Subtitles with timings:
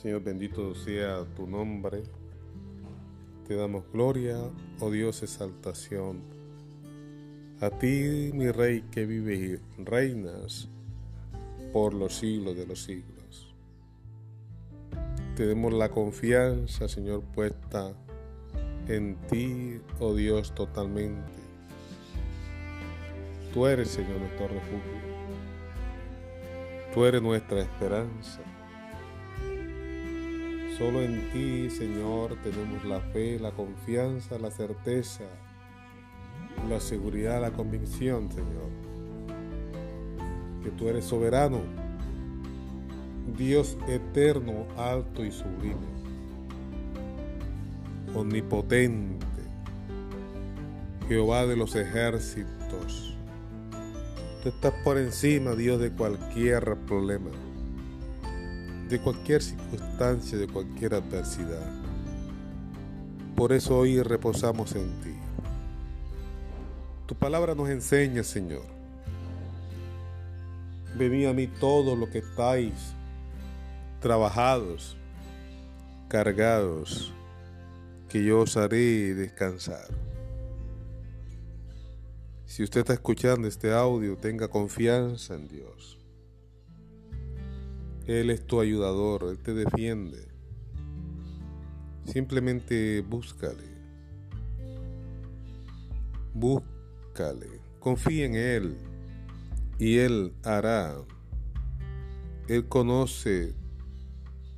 [0.00, 2.04] Señor, bendito sea tu nombre.
[3.48, 4.38] Te damos gloria,
[4.78, 6.20] oh Dios, exaltación.
[7.60, 10.68] A ti, mi Rey, que vive y reinas
[11.72, 13.52] por los siglos de los siglos.
[15.34, 17.92] Tenemos la confianza, Señor, puesta
[18.86, 21.32] en ti, oh Dios, totalmente.
[23.52, 24.98] Tú eres, Señor, nuestro refugio.
[26.94, 28.40] Tú eres nuestra esperanza.
[30.78, 35.24] Solo en ti, Señor, tenemos la fe, la confianza, la certeza,
[36.68, 38.70] la seguridad, la convicción, Señor.
[40.62, 41.62] Que tú eres soberano,
[43.36, 45.74] Dios eterno, alto y sublime,
[48.14, 49.26] omnipotente,
[51.08, 53.16] Jehová de los ejércitos.
[54.44, 57.30] Tú estás por encima, Dios, de cualquier problema
[58.88, 61.70] de cualquier circunstancia, de cualquier adversidad.
[63.36, 65.14] Por eso hoy reposamos en ti.
[67.06, 68.64] Tu palabra nos enseña, Señor.
[70.96, 72.74] Venid a mí todos los que estáis
[74.00, 74.96] trabajados,
[76.08, 77.12] cargados,
[78.08, 79.88] que yo os haré descansar.
[82.46, 85.97] Si usted está escuchando este audio, tenga confianza en Dios.
[88.08, 90.26] Él es tu ayudador, Él te defiende.
[92.06, 93.68] Simplemente búscale.
[96.32, 97.60] Búscale.
[97.78, 98.78] Confía en Él
[99.78, 100.96] y Él hará.
[102.48, 103.54] Él conoce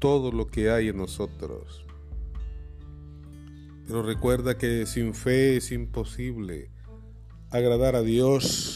[0.00, 1.86] todo lo que hay en nosotros.
[3.86, 6.72] Pero recuerda que sin fe es imposible
[7.52, 8.75] agradar a Dios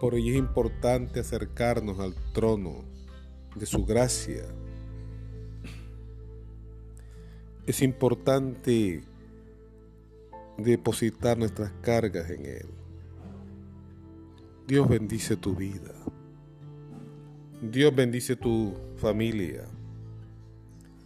[0.00, 2.84] por ello es importante acercarnos al trono
[3.54, 4.44] de su gracia.
[7.66, 9.02] Es importante
[10.58, 12.66] depositar nuestras cargas en Él.
[14.66, 15.94] Dios bendice tu vida.
[17.62, 19.66] Dios bendice tu familia.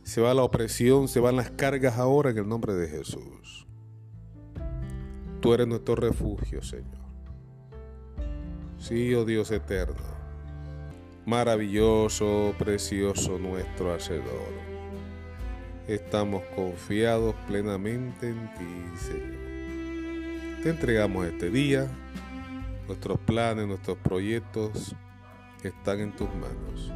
[0.03, 3.67] Se va la opresión, se van las cargas ahora en el nombre de Jesús.
[5.41, 7.10] Tú eres nuestro refugio, Señor.
[8.81, 9.95] Sí, oh Dios eterno,
[11.27, 14.25] maravilloso, precioso nuestro Hacedor.
[15.87, 20.63] Estamos confiados plenamente en ti, Señor.
[20.63, 21.89] Te entregamos este día,
[22.87, 24.97] nuestros planes, nuestros proyectos
[25.63, 26.91] están en tus manos,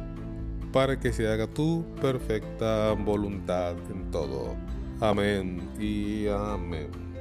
[0.73, 4.55] para que se haga tu perfecta voluntad en todo.
[4.99, 7.14] Amén y amén.